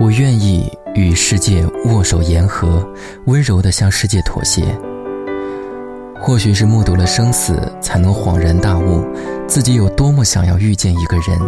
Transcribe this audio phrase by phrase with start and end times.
[0.00, 2.82] 我愿意与世界握手言和，
[3.26, 4.62] 温柔地向世界妥协。
[6.18, 9.04] 或许是目睹了生死，才能恍然大悟，
[9.46, 11.38] 自己有多么想要遇见一个人。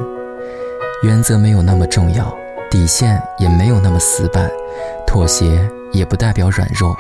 [1.03, 2.31] 原则没有那么重要，
[2.71, 4.51] 底线也没有那么死板，
[5.07, 6.95] 妥协也不代表软弱，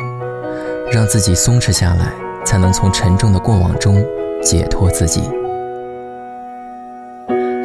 [0.91, 2.15] 让自己松弛下来，
[2.47, 4.03] 才能从沉重的过往中
[4.43, 5.21] 解脱自己。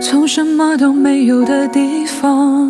[0.02, 2.70] 从什么都没有的地方。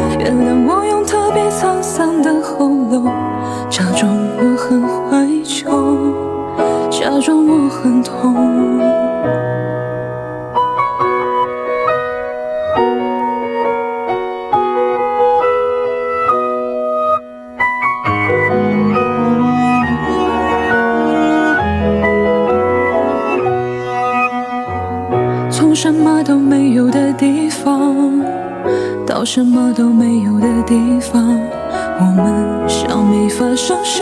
[7.21, 8.33] 装我很痛。
[25.51, 28.19] 从什么都没有的地方，
[29.05, 31.39] 到什么都没有的地方，
[31.99, 34.01] 我们像没发生事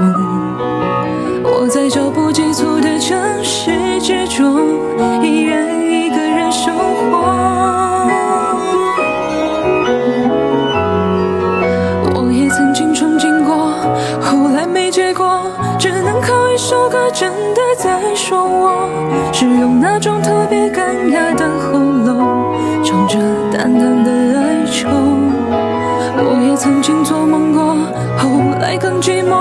[17.53, 18.89] 的在说我，
[19.31, 23.17] 是用那种特别干哑的喉咙，唱着
[23.51, 24.87] 淡淡的哀愁。
[26.23, 27.75] 我也曾经做梦过，
[28.17, 28.29] 后
[28.59, 29.35] 来更寂寞，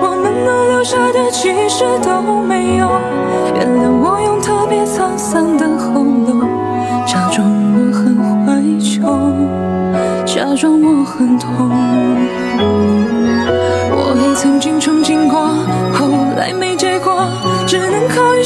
[0.00, 2.88] 我们能留下的其实都没有。
[3.56, 6.48] 原谅我用特别沧桑的喉咙，
[7.06, 8.16] 假装我很
[8.46, 9.02] 怀旧，
[10.24, 11.70] 假装我很痛。
[13.92, 15.40] 我也曾经憧憬过，
[15.92, 16.06] 后
[16.36, 17.26] 来没结果，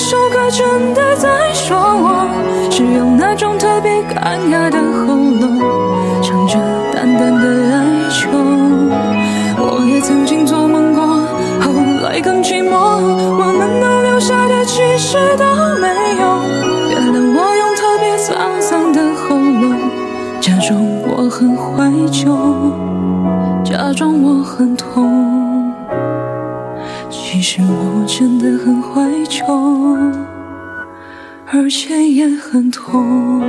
[0.06, 2.28] 这首歌真的在说我，
[2.70, 5.58] 是用那种特别干哑的喉咙，
[6.20, 6.58] 唱着
[6.92, 8.28] 淡淡的哀求。
[9.56, 11.06] 我也曾经做梦过，
[11.58, 11.72] 后
[12.02, 15.44] 来更寂寞，我们能留下的其实都
[15.80, 15.88] 没
[16.20, 16.36] 有。
[16.90, 19.74] 原谅我用特别沧桑的喉咙，
[20.38, 22.28] 假装我很怀旧，
[23.64, 25.53] 假装我很痛。
[27.46, 29.44] 其实我真的很怀旧，
[31.44, 33.42] 而且也很痛。